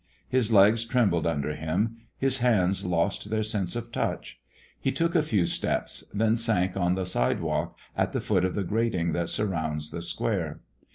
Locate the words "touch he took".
3.91-5.13